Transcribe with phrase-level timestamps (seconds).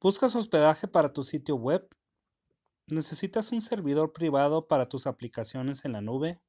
[0.00, 1.88] ¿Buscas hospedaje para tu sitio web?
[2.86, 6.40] ¿Necesitas un servidor privado para tus aplicaciones en la nube?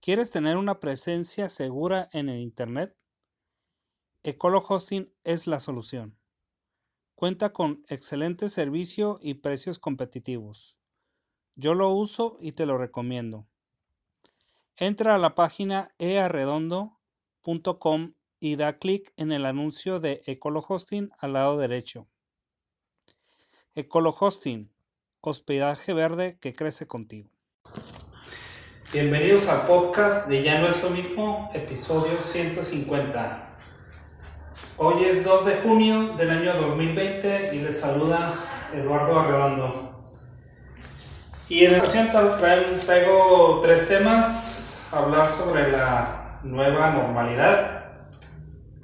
[0.00, 2.94] ¿Quieres tener una presencia segura en el Internet?
[4.22, 6.18] Ecolo Hosting es la solución.
[7.14, 10.78] Cuenta con excelente servicio y precios competitivos.
[11.54, 13.48] Yo lo uso y te lo recomiendo.
[14.76, 21.32] Entra a la página earredondo.com y da clic en el anuncio de Ecolo Hosting al
[21.32, 22.11] lado derecho.
[23.74, 24.70] Ecolo Hosting,
[25.22, 27.30] hospedaje verde que crece contigo.
[28.92, 33.56] Bienvenidos al podcast de Ya no es lo mismo, episodio 150.
[34.76, 38.34] Hoy es 2 de junio del año 2020 y les saluda
[38.74, 40.04] Eduardo Arredondo.
[41.48, 47.90] Y en esta ocasión traigo tres temas, hablar sobre la nueva normalidad,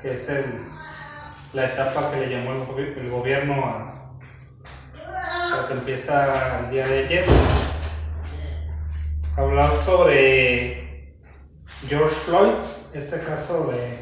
[0.01, 0.33] que es
[1.53, 3.98] la etapa que le llamó el gobierno a
[5.66, 7.25] que empieza el día de ayer.
[9.36, 11.17] Hablar sobre
[11.89, 12.55] George Floyd,
[12.92, 13.98] este caso de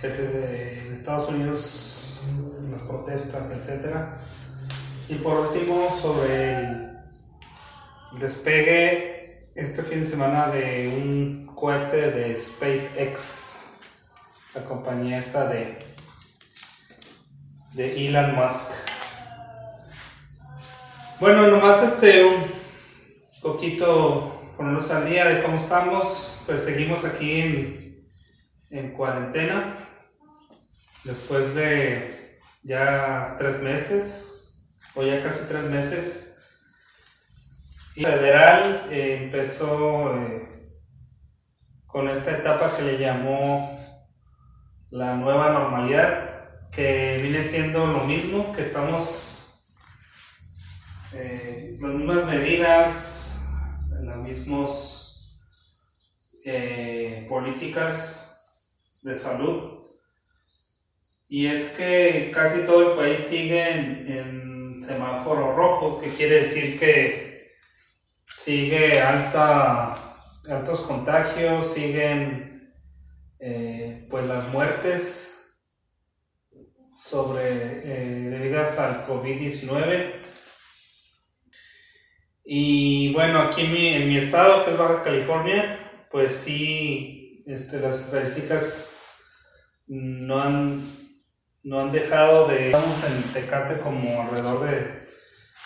[0.00, 2.24] que es de, Estados Unidos,
[2.70, 3.94] las protestas, etc.
[5.08, 6.98] Y por último, sobre el
[8.18, 13.74] despegue este fin de semana de un cohete de SpaceX,
[14.54, 15.78] la compañía esta de,
[17.74, 18.95] de Elon Musk.
[21.18, 22.44] Bueno, nomás este un
[23.40, 26.42] poquito ponernos al día de cómo estamos.
[26.44, 28.06] Pues seguimos aquí en,
[28.70, 29.78] en cuarentena.
[31.04, 34.60] Después de ya tres meses,
[34.94, 36.36] o ya casi tres meses.
[37.94, 40.46] Y federal empezó eh,
[41.86, 43.80] con esta etapa que le llamó
[44.90, 49.35] la nueva normalidad, que viene siendo lo mismo que estamos
[51.18, 53.46] eh, las mismas medidas,
[54.02, 55.40] las mismas
[56.44, 58.44] eh, políticas
[59.02, 59.86] de salud.
[61.28, 67.54] Y es que casi todo el país sigue en, semáforo rojo, que quiere decir que
[68.26, 69.94] sigue alta,
[70.50, 72.74] altos contagios, siguen
[73.38, 75.62] eh, pues las muertes
[76.94, 77.54] sobre
[78.28, 80.26] debidas al COVID-19
[82.48, 85.78] y bueno, aquí en mi, en mi estado, que es Baja California,
[86.12, 88.96] pues sí, este, las estadísticas
[89.88, 90.88] no han,
[91.64, 92.66] no han dejado de...
[92.66, 95.06] Estamos en Tecate como alrededor de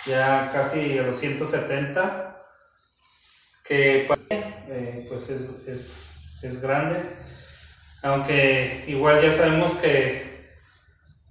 [0.07, 2.43] ya casi a los 170,
[3.63, 6.99] que eh, pues es, es, es grande,
[8.03, 10.55] aunque igual ya sabemos que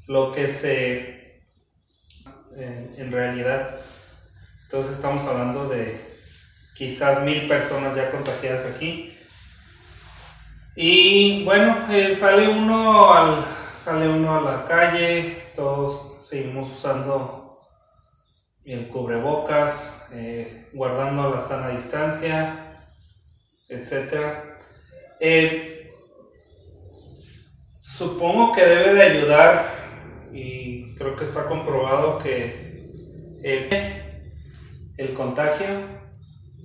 [0.05, 1.41] lo que se
[2.55, 3.79] en realidad
[4.69, 5.99] entonces estamos hablando de
[6.75, 9.17] quizás mil personas ya contagiadas aquí.
[10.75, 17.57] Y bueno, eh, sale, uno al, sale uno a la calle, todos seguimos usando
[18.63, 22.85] el cubrebocas, eh, guardando la sana distancia,
[23.69, 24.35] etc.
[25.19, 25.91] Eh,
[27.79, 29.65] supongo que debe de ayudar
[30.31, 32.69] y creo que está comprobado que
[34.99, 35.65] el contagio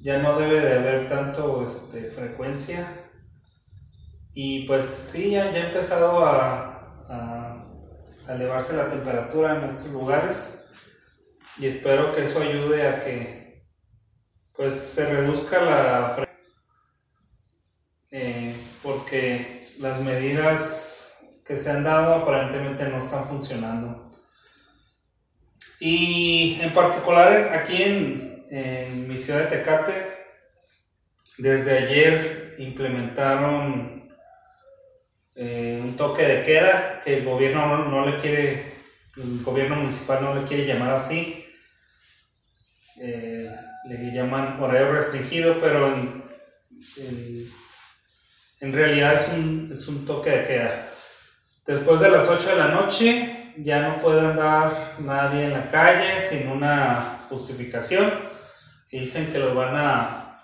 [0.02, 2.84] ya no debe de haber tanto este, frecuencia
[4.32, 6.70] y pues sí, ya, ya ha empezado a,
[8.26, 10.70] elevarse la temperatura en estos lugares
[11.58, 13.66] y espero que eso ayude a que
[14.56, 16.44] pues se reduzca la frecuencia
[18.10, 24.10] eh, porque las medidas que se han dado aparentemente no están funcionando.
[25.86, 29.92] Y en particular aquí en, mi ciudad de Tecate,
[31.36, 34.10] desde ayer implementaron
[35.36, 38.64] eh, un toque de queda que el gobierno no, le quiere,
[39.18, 41.44] el gobierno municipal no le quiere llamar así.
[43.02, 43.50] Eh,
[43.86, 46.24] le llaman horario restringido, pero en,
[48.60, 50.88] en, realidad es un, es un toque de queda.
[51.66, 56.18] Después de las 8 de la noche ya no puede andar nadie en la calle
[56.20, 58.34] sin una justificación
[58.98, 60.40] dicen que los van a,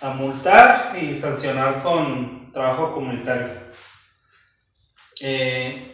[0.00, 3.48] a multar y sancionar con trabajo comunitario.
[5.20, 5.84] Eh,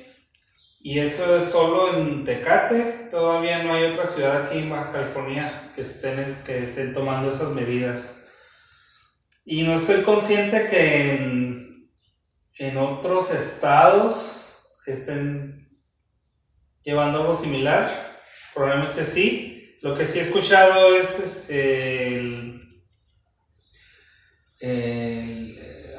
[0.81, 5.73] y eso es solo en Tecate, todavía no hay otra ciudad aquí en Baja California
[5.75, 8.33] que estén, que estén tomando esas medidas.
[9.47, 11.91] Y no estoy consciente que en,
[12.59, 15.64] en otros estados estén
[16.85, 17.91] llevando algo similar.
[18.55, 19.79] Probablemente sí.
[19.83, 22.55] Lo que sí he escuchado es este,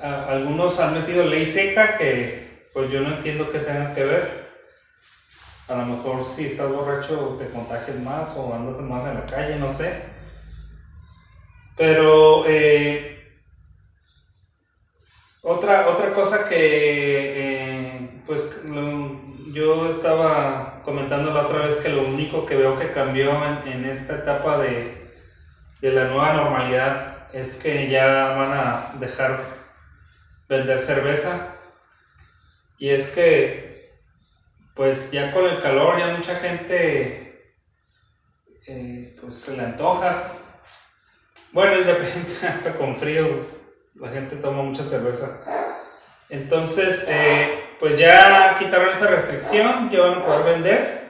[0.01, 4.45] algunos han metido ley seca que pues yo no entiendo qué tenga que ver.
[5.67, 9.55] A lo mejor si estás borracho te contagias más o andas más en la calle,
[9.55, 10.03] no sé.
[11.77, 13.39] Pero eh,
[15.41, 17.54] otra, otra cosa que eh,
[18.25, 18.63] pues
[19.53, 23.31] yo estaba comentando la otra vez que lo único que veo que cambió
[23.65, 25.11] en, esta etapa de,
[25.81, 29.39] de, la nueva normalidad es que ya van a dejar
[30.47, 31.55] vender cerveza.
[32.77, 33.99] Y es que,
[34.73, 37.53] pues ya con el calor, ya mucha gente,
[38.67, 40.31] eh, pues se le antoja.
[41.51, 43.45] Bueno, independientemente, hasta con frío,
[43.95, 45.41] la gente toma mucha cerveza.
[46.29, 51.05] Entonces, eh, pues ya quitaron esa restricción, ya van a poder vender.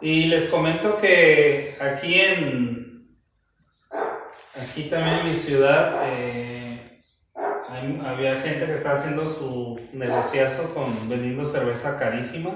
[0.00, 3.18] Y les comento que aquí en,
[4.60, 7.02] aquí también en mi ciudad, eh,
[8.04, 12.50] había gente que estaba haciendo su negociazo con vendiendo cerveza carísima,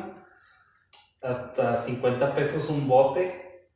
[1.22, 3.70] hasta 50 pesos un bote,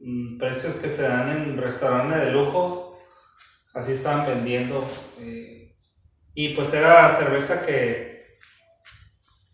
[0.00, 2.98] mm, precios que se dan en restaurantes de lujo,
[3.74, 4.84] así estaban vendiendo.
[5.20, 5.76] Eh,
[6.34, 8.17] y pues era cerveza que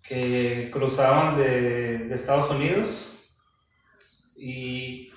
[0.07, 3.39] que cruzaban de, Estados Unidos
[4.37, 5.11] y,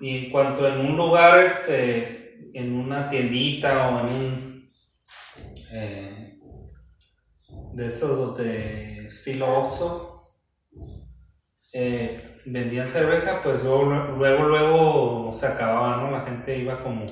[0.00, 4.70] en cuanto en un lugar, este, en una tiendita o en un
[5.72, 6.38] eh,
[7.74, 10.32] de esos de estilo Oxxo,
[11.74, 13.84] eh, vendían cerveza, pues luego,
[14.16, 16.10] luego, luego se acababa, ¿no?
[16.10, 17.06] La gente iba como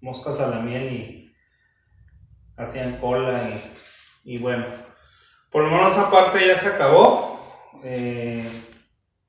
[0.00, 1.34] moscas a la miel y
[2.56, 3.50] hacían cola
[4.24, 4.64] y, y bueno
[5.54, 7.40] por lo menos esa parte ya se acabó.
[7.84, 8.44] Eh,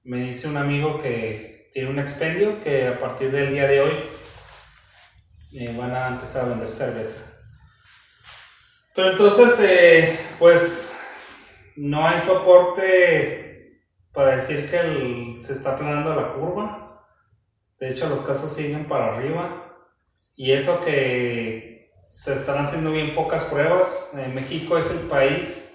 [0.06, 3.94] me dice un amigo que tiene un expendio que a partir del día de hoy
[5.54, 7.32] eh, van a empezar a vender cerveza.
[8.96, 10.98] Pero entonces, eh, pues
[11.76, 17.08] no hay soporte para decir que se está aplanando la curva.
[17.80, 19.78] De hecho, los casos siguen para arriba.
[20.36, 24.14] Y eso que se están haciendo bien pocas pruebas.
[24.34, 25.75] México es el país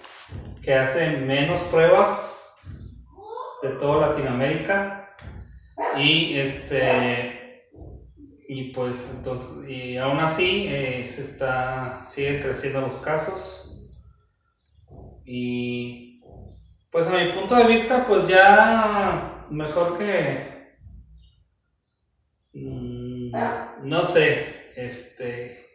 [0.61, 2.55] que hace menos pruebas
[3.61, 5.15] de toda Latinoamérica.
[5.97, 7.41] Y este
[8.47, 13.67] y pues entonces y aún así eh, se está sigue creciendo los casos.
[15.25, 16.21] Y
[16.91, 20.75] pues a mi punto de vista pues ya mejor que
[22.53, 23.31] mm,
[23.83, 25.70] no sé este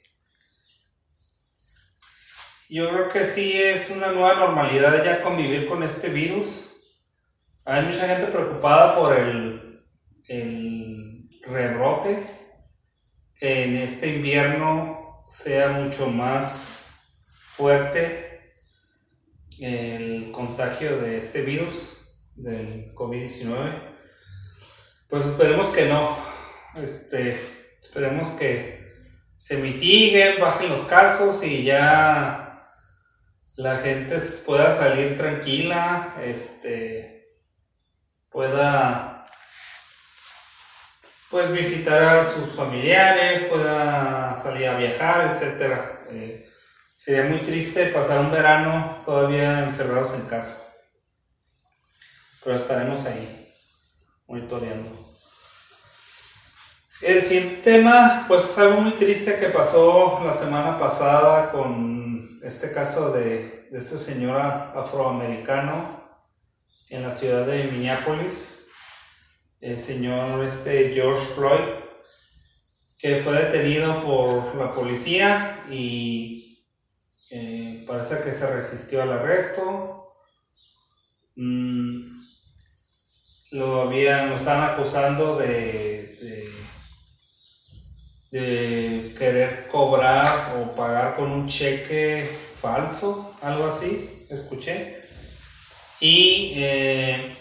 [2.69, 6.95] yo creo que sí es una nueva normalidad ya convivir con este virus.
[7.65, 9.81] Hay mucha gente preocupada por el,
[10.29, 12.23] el rebrote,
[13.41, 18.55] en este invierno sea mucho más fuerte
[19.61, 23.73] el contagio de este virus, del COVID-19.
[25.09, 26.17] Pues esperemos que no.
[26.77, 27.41] Este,
[27.83, 28.87] esperemos que
[29.37, 32.46] se mitiguen, bajen los casos y ya
[33.57, 37.41] la gente pueda salir tranquila, este,
[38.31, 39.27] pueda
[41.31, 45.75] pues visitar a sus familiares, pueda salir a viajar, etc.
[46.11, 46.49] Eh,
[46.97, 50.73] sería muy triste pasar un verano todavía encerrados en casa.
[52.45, 53.49] Pero estaremos ahí,
[54.29, 55.16] monitoreando.
[57.03, 62.73] El siguiente tema, pues es algo muy triste que pasó la semana pasada con este
[62.73, 65.85] caso de, este señor afroamericano
[66.89, 68.69] en la ciudad de Minneapolis,
[69.61, 71.69] el señor este George Floyd,
[72.97, 76.65] que fue detenido por la policía y
[77.31, 80.03] eh, parece que se resistió al arresto.
[81.35, 82.23] Mm,
[83.51, 85.96] lo habían, lo están acusando de,
[88.31, 92.29] de querer cobrar o pagar con un cheque
[92.61, 95.01] falso, algo así, escuché.
[96.01, 97.35] Y, eh,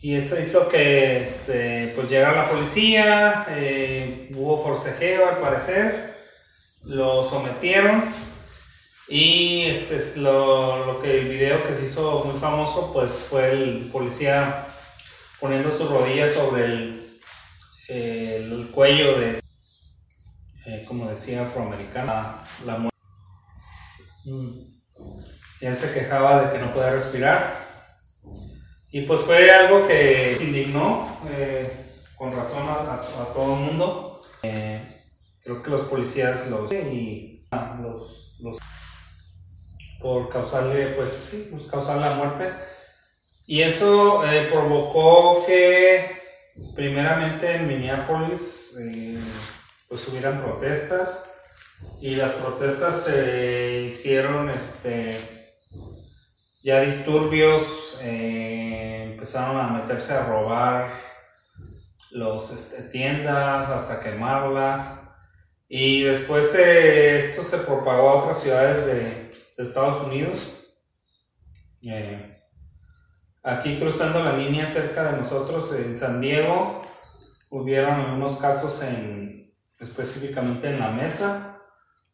[0.00, 6.16] y eso hizo que este, pues llegara la policía, eh, hubo forcejeo al parecer,
[6.84, 8.02] lo sometieron
[9.08, 13.90] y este, lo, lo, que el video que se hizo muy famoso pues fue el
[13.92, 14.66] policía
[15.40, 17.05] poniendo sus rodillas sobre el
[17.88, 19.40] el, cuello de,
[20.66, 22.98] eh, como decía, afroamericana, la muerte.
[24.24, 24.76] Mm.
[25.60, 27.66] Él se quejaba de que no podía respirar.
[28.90, 31.70] Y pues fue algo que se indignó eh,
[32.16, 33.00] con razón a,
[33.32, 34.22] todo el mundo.
[34.42, 34.80] Eh,
[35.42, 38.58] creo que los policías los y ah, los, los
[40.00, 42.52] por causarle pues sí, pues causar la muerte
[43.46, 46.25] y eso provocó que
[46.74, 48.78] primeramente en Minneapolis
[49.88, 51.36] pues hubieran protestas
[52.00, 55.18] y las protestas se hicieron este
[56.62, 60.90] ya disturbios eh, empezaron a meterse a robar
[62.10, 65.10] los este, tiendas hasta quemarlas
[65.68, 69.26] y después eh, esto se propagó a otras ciudades de,
[69.58, 70.52] Estados Unidos
[71.82, 72.35] eh,
[73.46, 76.82] aquí cruzando la línea cerca de nosotros en San Diego
[77.48, 81.56] hubieron algunos casos en específicamente en la mesa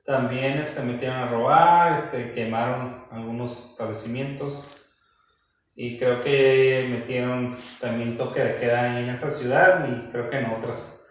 [0.05, 4.69] también se metieron a robar, este, quemaron algunos establecimientos
[5.75, 10.47] y creo que metieron también toque de queda en esa ciudad y creo que en
[10.51, 11.07] otras.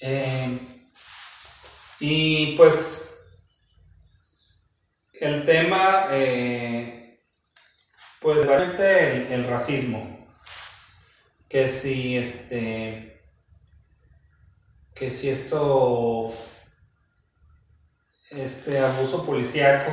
[0.00, 0.58] Eh,
[1.98, 3.40] y pues
[5.14, 6.95] el tema, eh,
[8.26, 10.26] pues realmente el, racismo,
[11.48, 13.22] que si este,
[14.96, 16.28] que si esto
[18.30, 19.92] este abuso policíaco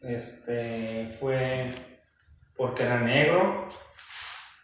[0.00, 1.70] este, fue
[2.56, 3.68] porque era negro.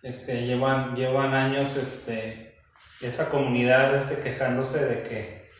[0.02, 2.58] Este, llevan, llevan años este,
[3.02, 5.50] esa comunidad este, quejándose de que,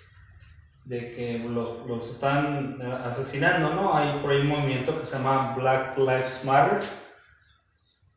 [0.87, 3.95] de que los, los están asesinando, ¿no?
[3.95, 6.81] Hay por ahí un movimiento que se llama Black Lives Matter,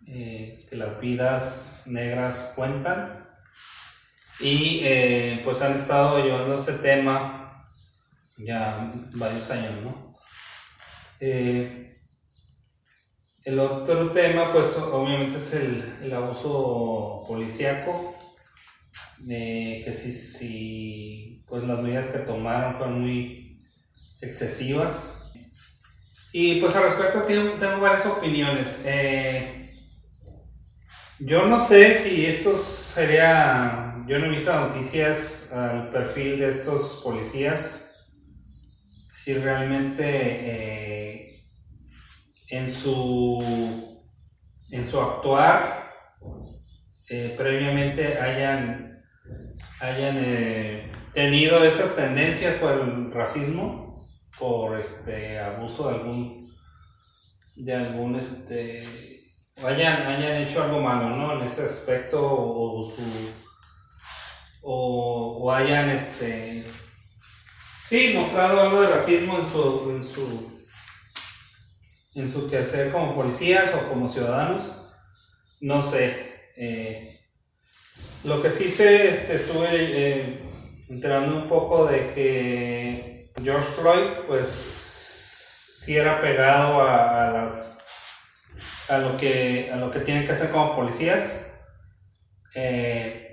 [0.07, 3.27] eh, que las vidas negras cuentan.
[4.39, 7.67] Y eh, pues han estado llevando ese tema
[8.37, 10.15] ya varios años, ¿no?
[11.19, 11.95] Eh,
[13.45, 18.13] el otro tema, pues obviamente es el, abuso policíaco,
[19.27, 23.61] que si, si, pues las medidas que tomaron fueron muy
[24.21, 25.33] excesivas.
[26.33, 28.83] Y pues al respecto tengo, tengo varias opiniones.
[31.19, 37.01] Yo no sé si esto sería, yo no he visto noticias al perfil de estos
[37.03, 38.11] policías,
[39.09, 41.45] si realmente eh,
[42.49, 44.03] en, su,
[44.69, 45.91] en su actuar
[47.09, 49.03] eh, previamente hayan,
[49.79, 54.05] hayan eh, tenido esas tendencias por el racismo,
[54.37, 56.45] por este abuso de algún
[57.55, 59.04] de algún este
[59.63, 61.33] hayan, hayan hecho algo malo ¿no?
[61.33, 63.03] en ese aspecto o, su
[64.61, 66.65] o, o hayan este
[67.85, 70.51] Sí, mostrado algo de racismo en su, en su,
[72.15, 74.87] en su quehacer como policías o como ciudadanos.
[75.61, 76.51] No sé.
[76.57, 77.21] Eh,
[78.23, 80.39] lo que sí sé, este, estuve eh,
[80.89, 87.74] enterando un poco de que George Floyd, pues, sí era pegado a, las
[88.89, 91.55] a lo que a lo que tienen que hacer como policías.
[92.55, 93.25] Eh,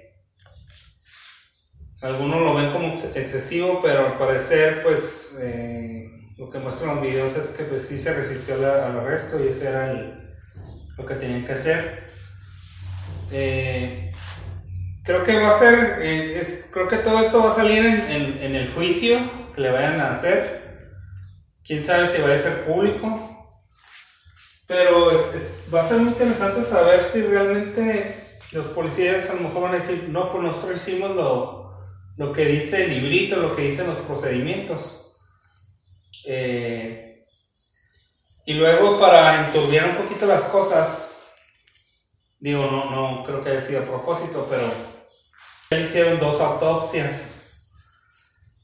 [2.03, 7.37] algunos lo ven como excesivo, pero al parecer, pues, eh, lo que muestran los videos
[7.37, 9.95] es que pues sí se resistió al, arresto y ese era
[10.99, 12.07] lo que tenían que hacer.
[13.31, 14.13] Eh,
[15.05, 16.01] creo que va a ser,
[16.73, 19.19] creo que todo esto va a salir en, el juicio
[19.55, 20.89] que le vayan a hacer.
[21.65, 23.22] Quién sabe si va a ser público.
[24.73, 25.13] Pero
[25.75, 29.77] va a ser muy interesante saber si realmente los policías a lo mejor van a
[29.77, 31.71] decir, no, pues nosotros hicimos lo,
[32.17, 35.19] lo que dice el librito, lo que dicen los procedimientos.
[36.25, 37.23] Eh,
[38.47, 41.35] y luego para enturbiar un poquito las cosas,
[42.41, 44.73] digo, no, no creo que haya sido a propósito, pero
[45.79, 47.69] hicieron dos autopsias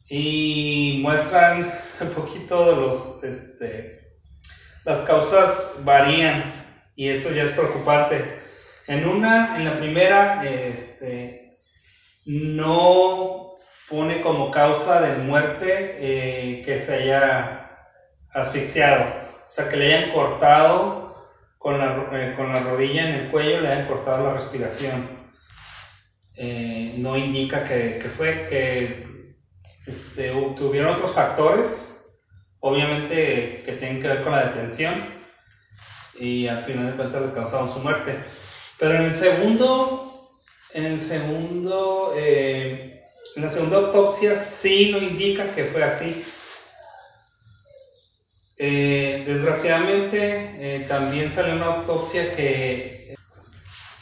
[0.09, 3.98] y muestran un poquito de los, este,
[4.89, 6.51] las causas varían
[6.97, 8.41] y eso ya es preocupante.
[8.87, 11.51] En una, en la primera, este,
[12.25, 13.51] no
[13.91, 17.71] pone como causa de muerte eh, que se haya
[18.33, 21.29] asfixiado, o sea, que le hayan cortado
[21.59, 25.07] con la, eh, con la rodilla en el cuello, le hayan cortado la respiración.
[26.37, 29.35] Eh, no indica que, fue que,
[29.87, 31.98] este, que otros factores,
[32.61, 34.95] obviamente que tienen que ver con la detención,
[36.19, 38.17] y al final de cuentas le causaron su muerte.
[38.79, 40.09] Pero en el segundo
[40.75, 43.01] en el segundo, eh,
[43.37, 46.25] en la segunda autopsia sí no indica que fue así.
[48.57, 53.15] Eh, desgraciadamente eh, también salió una autopsia que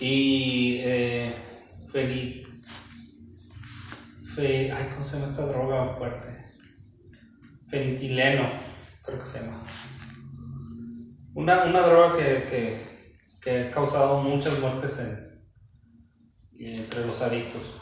[0.01, 1.35] y eh,
[1.93, 2.47] Feli,
[4.35, 6.46] fe, ay, ¿cómo se llama esta droga fuerte?
[7.79, 8.51] Fenitileno,
[9.05, 9.63] creo que se llama.
[11.35, 12.81] Una, una droga que,
[13.43, 17.77] que, ha causado muchas muertes en, entre los adictos.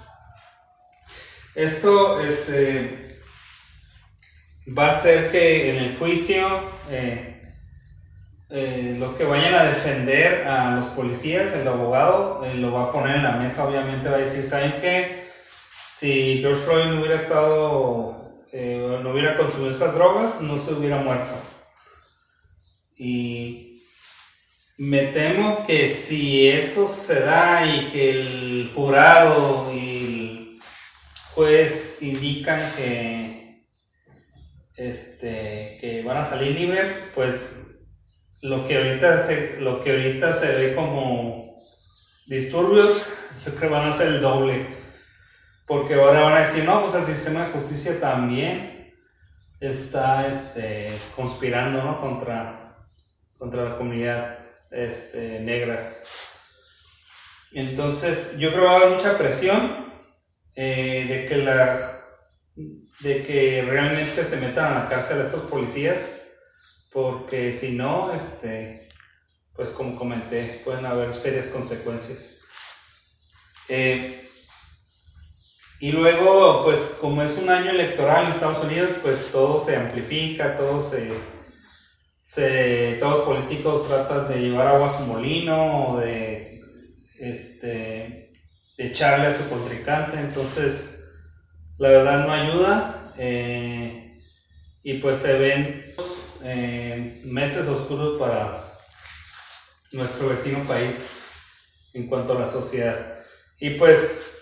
[1.54, 3.18] Esto este,
[4.76, 6.46] va a hacer que en el juicio
[6.90, 7.34] eh,
[8.50, 12.92] eh, los que vayan a defender a los policías, el abogado eh, lo va a
[12.92, 15.24] poner en la mesa, obviamente va a decir, ¿saben qué?
[15.88, 18.23] Si George Floyd no hubiera estado,
[18.54, 21.34] no hubiera consumido esas drogas, no se hubiera muerto.
[22.96, 23.82] Y
[24.78, 30.60] me temo que si eso se da y que el jurado y el
[31.32, 33.66] juez indican que,
[34.76, 37.88] este, que van a salir libres, pues
[38.42, 41.60] lo que ahorita se, lo que ahorita se ve como
[42.26, 44.83] disturbios, yo creo que van a ser el doble.
[45.66, 48.94] Porque ahora van a decir, no, pues el sistema de justicia también
[49.60, 52.64] está este, conspirando contra
[53.44, 54.38] contra la comunidad
[54.70, 56.00] este, negra.
[57.52, 59.86] Entonces, yo creo que va a haber mucha presión
[60.54, 62.00] eh, de, que la,
[63.00, 66.30] de que realmente se metan a la cárcel a estos policías,
[66.90, 68.88] porque si no, este,
[69.54, 72.40] pues como comenté, pueden haber serias consecuencias.
[73.68, 74.30] Eh,
[75.80, 80.56] y luego, pues como es un año electoral en Estados Unidos, pues todo se amplifica,
[80.56, 81.12] todo se
[82.24, 86.62] se, todos los políticos tratan de llevar agua a su molino o de,
[87.20, 88.32] este,
[88.78, 91.04] echarle a su contrincante, entonces
[91.76, 94.18] la verdad no ayuda eh,
[94.82, 95.94] y pues se ven
[96.42, 98.78] eh, meses oscuros para
[99.92, 101.10] nuestro vecino país
[101.92, 103.18] en cuanto a la sociedad.
[103.60, 104.33] Y pues,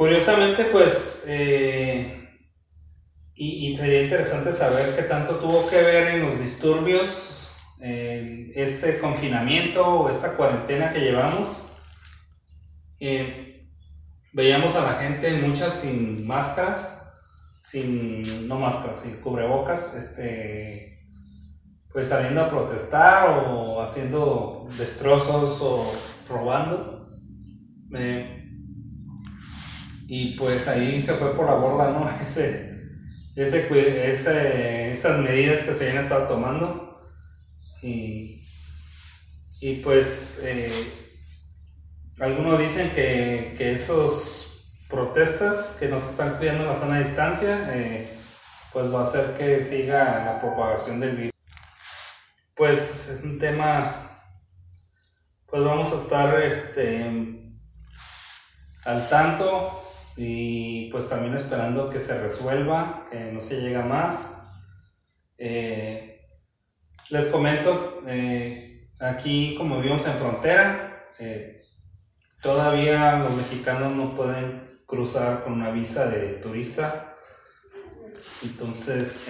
[0.00, 2.26] curiosamente, pues, eh,
[3.34, 7.50] y, sería interesante saber qué tanto tuvo que ver en los disturbios
[7.82, 11.72] eh, este confinamiento o esta cuarentena que llevamos.
[12.98, 13.68] Eh,
[14.32, 17.02] veíamos a la gente, muchas sin máscaras,
[17.62, 21.04] sin, no máscaras, sin cubrebocas, este,
[21.92, 25.92] pues saliendo a protestar o haciendo destrozos o
[26.26, 27.06] robando.
[30.12, 32.10] Y pues ahí se fue por la borda, ¿no?
[32.20, 32.90] Ese,
[33.36, 37.00] ese, esas medidas que se habían estado tomando.
[37.80, 38.44] Y,
[39.60, 40.68] y pues eh,
[42.18, 48.12] algunos dicen que, que esos protestas que nos están cuidando la sana distancia, eh,
[48.72, 51.34] pues va a hacer que siga la propagación del virus.
[52.56, 54.10] Pues es un tema,
[55.46, 57.06] pues vamos a estar este,
[58.84, 59.79] al tanto
[60.16, 64.52] y pues también esperando que se resuelva, que no se llega más.
[65.38, 66.28] Eh,
[67.08, 71.62] les comento, eh, aquí como vivimos en frontera, eh,
[72.42, 77.16] todavía los mexicanos no pueden cruzar con una visa de turista.
[78.42, 79.26] Entonces,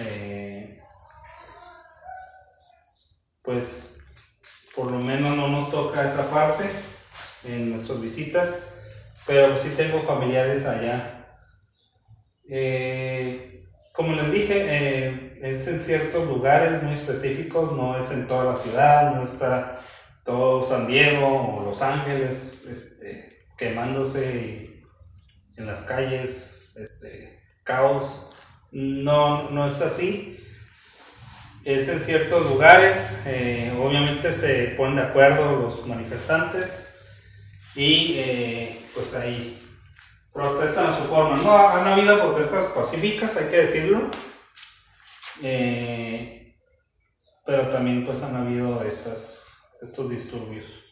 [3.43, 3.97] pues
[4.75, 6.69] por lo menos no nos toca esa parte
[7.43, 8.70] en nuestras visitas
[9.31, 11.25] pero sí tengo familiares allá.
[12.49, 18.43] Eh, como les dije, eh, es en ciertos lugares muy específicos, no es en toda
[18.43, 19.79] la ciudad, no está
[20.25, 24.83] todo San Diego o Los Ángeles este, quemándose
[25.55, 28.33] en las calles, este, caos.
[28.73, 30.43] No, no es así.
[31.63, 36.90] Es en ciertos lugares, eh, obviamente se ponen de acuerdo los manifestantes
[37.75, 39.57] y eh, pues ahí
[40.33, 41.37] protestan a su forma.
[41.37, 44.09] No, han habido protestas pacíficas, hay que decirlo,
[45.43, 46.55] eh,
[47.45, 50.87] pero también pues han habido estas, estos disturbios.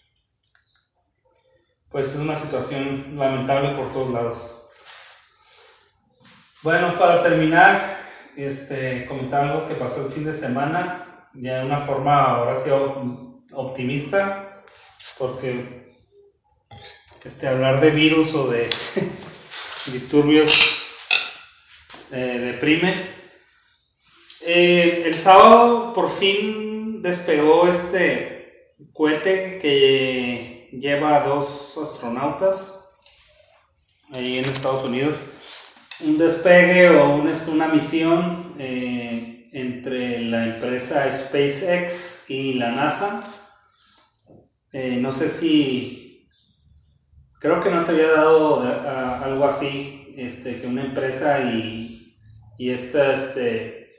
[1.91, 4.55] Pues es una situación lamentable por todos lados.
[6.61, 7.97] Bueno, para terminar,
[8.35, 12.69] este, comentar algo que pasó el fin de semana, ya de una forma ahora sí
[13.51, 14.63] optimista,
[15.17, 15.88] porque
[17.25, 18.69] este, hablar de virus o de
[19.91, 20.85] disturbios
[22.11, 22.93] eh, deprime.
[24.41, 32.99] Eh, el sábado por fin despegó este cohete que lleva a dos astronautas
[34.13, 35.17] ahí en Estados Unidos.
[36.01, 43.35] Un despegue o una misión eh, entre la empresa SpaceX y la NASA
[44.71, 46.08] no sé si,
[47.39, 48.61] creo que no se había dado
[49.23, 52.13] algo así, este, que una empresa y,
[52.57, 53.89] y esta, este,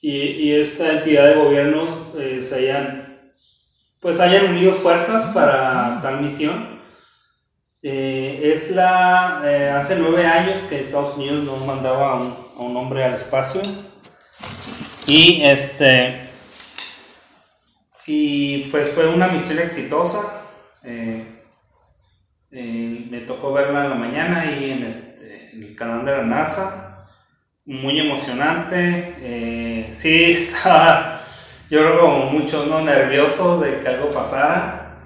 [0.00, 1.86] y, esta entidad de gobierno
[2.18, 3.32] eh, se hayan,
[4.00, 6.80] pues hayan unido fuerzas para tal misión.
[7.84, 12.76] Eh, es la, hace nueve años que Estados Unidos nos mandaba a un, a un
[12.76, 13.60] hombre al espacio
[15.06, 16.30] y este
[18.06, 20.42] y pues fue una misión exitosa.
[20.84, 21.31] Eh,
[22.52, 27.08] eh, me tocó verla en la mañana en, este, el canal de la NASA.
[27.64, 29.14] Muy emocionante.
[29.20, 31.20] Eh, sí, estaba
[31.70, 32.82] yo creo como mucho ¿no?
[32.82, 35.00] nervioso de que algo pasara.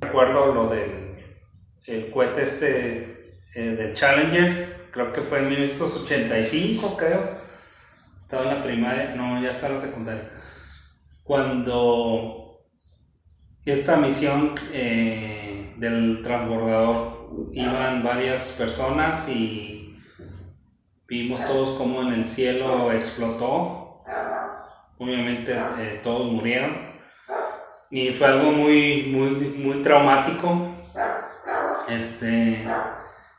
[0.00, 1.08] recuerdo lo del
[1.86, 7.30] el cohete este del Challenger, creo que fue en 1985, creo.
[8.18, 10.30] Estaba en la primaria, no, ya estaba en la secundaria
[11.28, 12.47] cuando
[13.70, 20.00] esta misión eh, del transbordador iban varias personas y
[21.06, 24.02] vimos todos como en el cielo explotó.
[24.98, 26.76] Obviamente eh, todos murieron
[27.90, 30.74] y fue algo muy, muy, muy traumático.
[31.88, 32.64] Este,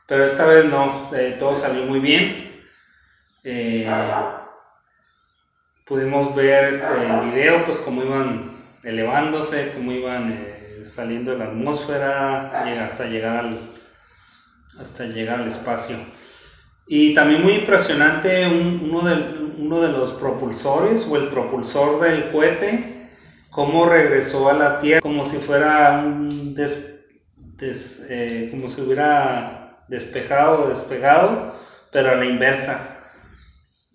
[0.06, 2.50] pero esta vez no, eh, todo salió muy bien
[5.90, 11.46] pudimos ver este, el video, pues cómo iban elevándose, cómo iban eh, saliendo de la
[11.46, 12.50] atmósfera
[12.84, 13.60] hasta llegar al,
[14.80, 15.96] hasta llegar al espacio.
[16.86, 19.14] Y también muy impresionante uno, de,
[19.58, 23.10] uno de los propulsores o el propulsor del cohete,
[23.50, 27.04] cómo regresó a la Tierra como si fuera un des,
[28.08, 31.54] eh, como si hubiera despejado despegado,
[31.92, 32.96] pero a la inversa.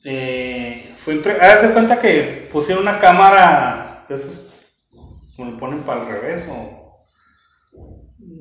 [0.03, 4.54] Eh, fue haz de cuenta que pusieron una cámara de esas,
[5.35, 7.01] como lo ponen para el revés, o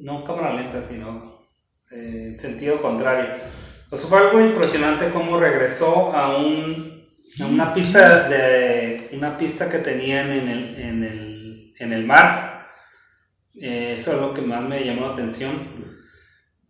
[0.02, 1.40] no cámara lenta, sino
[1.90, 3.26] eh, en sentido contrario.
[3.90, 7.04] Pues fue algo impresionante cómo regresó a, un,
[7.40, 12.66] a una pista de una pista que tenían en el, en el, en el mar.
[13.54, 15.52] Eh, eso es lo que más me llamó la atención.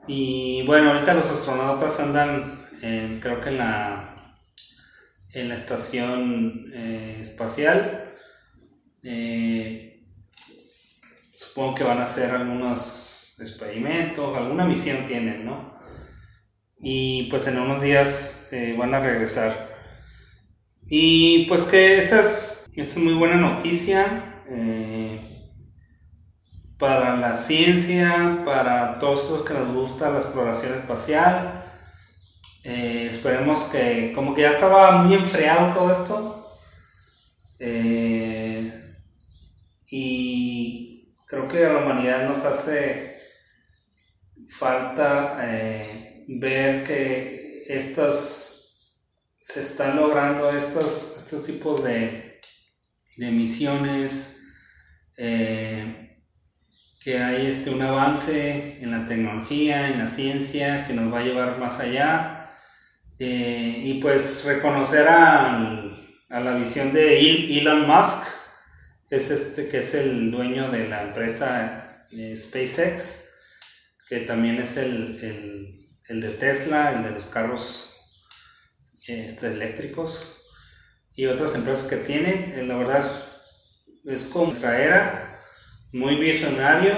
[0.06, 2.66] Y bueno, ahorita los astronautas andan,
[3.20, 4.14] creo que en la
[5.34, 8.12] en la estación eh, espacial.
[9.02, 9.93] Eh,
[11.54, 15.78] supongo que van a hacer algunos experimentos, alguna misión tienen, ¿no?
[16.78, 19.72] Y pues en unos días eh, van a regresar.
[20.86, 24.42] Y pues que esta es, muy buena noticia
[26.78, 31.64] para la ciencia, para todos los que nos gusta la exploración espacial
[32.64, 36.58] eh, esperemos que, como que ya estaba muy enfriado todo esto.
[37.58, 38.03] Eh,
[41.34, 43.16] creo que a la humanidad nos hace
[44.48, 48.94] falta eh, ver que estos
[49.40, 52.40] se están logrando estos, estos tipos de,
[53.16, 54.40] misiones,
[55.16, 61.24] que hay este, un avance en la tecnología, en la ciencia, que nos va a
[61.24, 62.50] llevar más allá
[63.18, 65.84] eh, y pues reconocer a,
[66.30, 68.33] la visión de Elon Musk,
[69.14, 73.32] es este, que es el dueño de la empresa eh, SpaceX,
[74.08, 75.74] que también es el, el,
[76.08, 78.22] el, de Tesla, el de los carros
[79.06, 80.46] este, eléctricos
[81.14, 82.54] y otras empresas que tiene.
[82.58, 85.42] Eh, la verdad es, es como nuestra
[85.92, 86.94] muy visionario,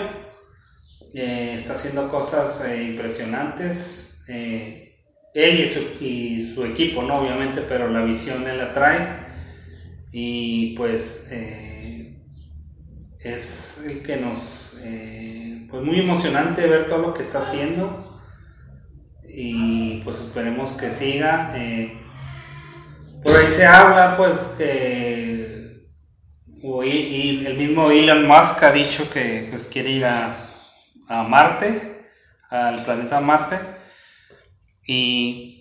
[1.13, 4.25] está haciendo cosas impresionantes
[5.37, 7.21] él y su, y su, equipo, ¿no?
[7.21, 9.27] Obviamente, pero la visión él la trae
[10.11, 11.66] y pues eh,
[13.35, 18.21] es el que nos, eh, pues muy emocionante ver todo lo que está haciendo
[19.25, 21.53] y pues esperemos que siga.
[21.57, 21.99] Eh,
[23.25, 25.47] por ahí se habla pues que
[26.85, 30.31] y, el mismo Elon Musk ha dicho que pues, quiere ir a,
[31.09, 32.09] a Marte,
[32.51, 33.59] al planeta Marte
[34.87, 35.57] y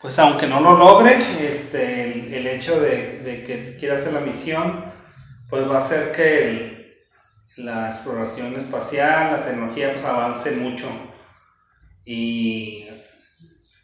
[0.00, 4.84] pues aunque no lo logre, este, el, hecho de, que quiera hacer la misión,
[5.48, 6.96] pues va a hacer que
[7.56, 10.86] la exploración espacial, la tecnología, pues avance mucho.
[12.04, 12.86] Y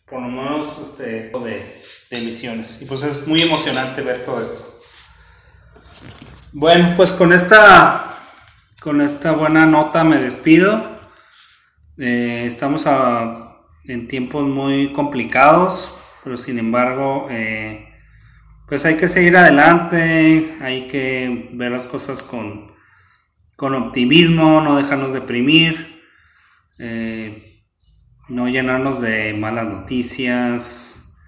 [0.06, 2.82] por lo menos este, de, de misiones.
[2.82, 4.68] Y pues es muy emocionante ver todo esto.
[6.52, 8.18] Bueno, pues con esta,
[8.80, 10.84] con esta buena nota me despido.
[11.96, 12.86] Eh, estamos
[13.84, 17.91] en tiempos muy complicados, pero sin embargo, eh,
[18.72, 22.72] pues hay que seguir adelante, hay que ver las cosas con,
[23.54, 26.00] con optimismo, no dejarnos deprimir,
[26.78, 27.60] eh,
[28.30, 31.18] no llenarnos de malas noticias,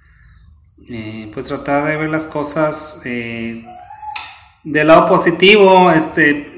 [0.89, 3.63] eh, pues tratar de ver las cosas eh,
[4.63, 5.91] del lado positivo.
[5.91, 6.51] Este,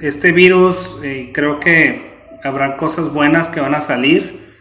[0.00, 0.96] este virus
[1.34, 4.56] creo que habrán cosas buenas que van a salir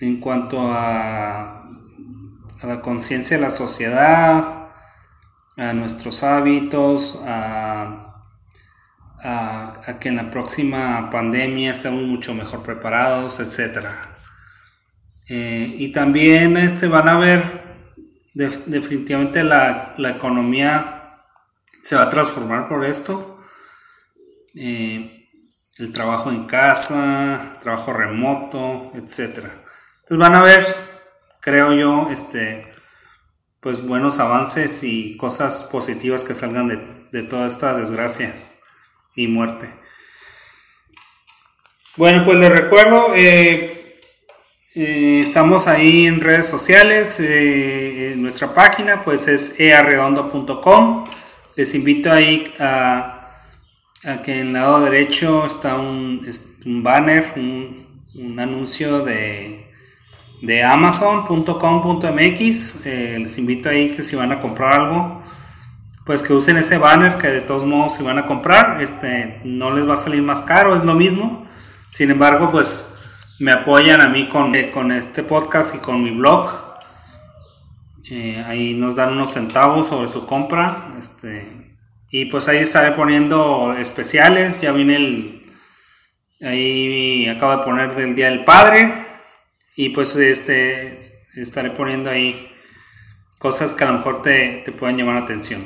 [0.00, 1.59] en cuanto a,
[2.60, 4.68] a la conciencia de la sociedad,
[5.56, 8.10] a nuestros hábitos, a
[10.00, 13.86] que en la próxima pandemia estemos mucho mejor preparados, etc.
[15.28, 17.42] Eh, y también este, van a ver,
[18.34, 21.22] definitivamente la, economía
[21.82, 23.42] se va a transformar por esto.
[24.54, 25.28] Eh,
[25.78, 29.46] el trabajo en casa, trabajo remoto, etc.
[30.02, 30.64] Entonces van a ver,
[31.40, 32.70] creo yo, este,
[33.60, 36.78] pues buenos avances y cosas positivas que salgan de,
[37.12, 38.34] de toda esta desgracia
[39.14, 39.68] y muerte.
[41.96, 43.80] Bueno, pues les recuerdo, eh,
[44.74, 51.04] eh, estamos ahí en redes sociales, eh, en nuestra página pues es earredondo.com.
[51.56, 53.32] Les invito ahí a,
[54.24, 56.24] que en el lado derecho está un,
[56.64, 59.59] banner, un, un, anuncio de,
[60.42, 62.84] de amazon.com.mx.
[62.84, 65.22] les invito ahí que si van a comprar algo,
[66.04, 69.72] pues que usen ese banner que de todos modos si van a comprar, este, no
[69.74, 71.46] les va a salir más caro, es lo mismo.
[71.88, 72.90] Sin embargo, pues
[73.40, 76.50] me apoyan a mí con, eh, con este podcast y con mi blog.
[78.10, 80.92] Eh, ahí nos dan unos centavos sobre su compra.
[80.98, 81.76] Este,
[82.10, 84.60] y pues ahí estaré poniendo especiales.
[84.60, 85.42] Ya viene el.
[86.42, 88.92] Ahí acabo de poner del Día del Padre.
[89.80, 90.94] Y pues este
[91.36, 92.52] estaré poniendo ahí
[93.38, 95.64] cosas que a lo mejor te, te puedan llamar la atención.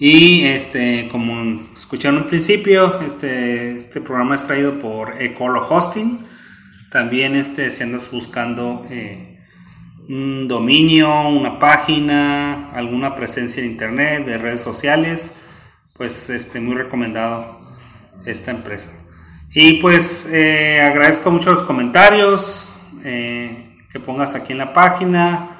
[0.00, 6.18] Y este, como escucharon un principio, este, este programa es traído por Ecolo Hosting.
[6.90, 9.38] También este, si andas buscando eh,
[10.08, 15.36] un dominio, una página, alguna presencia en internet, de redes sociales,
[15.92, 17.60] pues este, muy recomendado
[18.24, 18.99] esta empresa.
[19.52, 25.56] Y pues eh, agradezco mucho los comentarios eh, que pongas aquí en la página,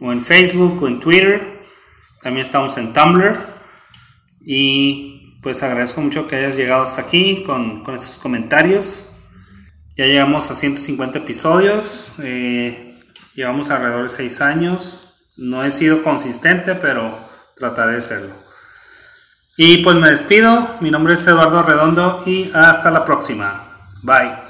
[0.00, 1.66] o en Facebook, o en Twitter.
[2.22, 3.38] También estamos en Tumblr.
[4.40, 9.12] Y pues agradezco mucho que hayas llegado hasta aquí con, estos comentarios.
[9.96, 12.14] Ya llegamos a 150 episodios.
[12.22, 12.98] Eh,
[13.34, 15.28] llevamos alrededor de 6 años.
[15.36, 17.18] No he sido consistente, pero
[17.54, 18.45] trataré de serlo.
[19.56, 20.68] Y pues me despido.
[20.80, 23.64] Mi nombre es Eduardo Redondo y hasta la próxima.
[24.02, 24.45] Bye.